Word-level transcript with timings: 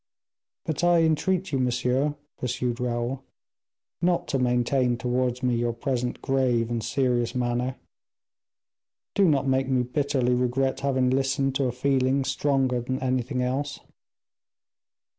"But 0.65 0.83
I 0.83 1.03
entreat 1.03 1.51
you, 1.51 1.59
monsieur," 1.59 2.15
pursued 2.39 2.79
Raoul, 2.79 3.23
"not 4.01 4.27
to 4.29 4.39
maintain 4.39 4.97
towards 4.97 5.43
me 5.43 5.53
your 5.53 5.73
present 5.73 6.23
grave 6.23 6.71
and 6.71 6.83
serious 6.83 7.35
manner. 7.35 7.75
Do 9.13 9.25
not 9.25 9.47
make 9.47 9.67
me 9.67 9.83
bitterly 9.83 10.33
regret 10.33 10.79
having 10.79 11.11
listened 11.11 11.53
to 11.57 11.65
a 11.65 11.71
feeling 11.71 12.25
stronger 12.25 12.81
than 12.81 12.97
anything 12.99 13.43
else." 13.43 13.79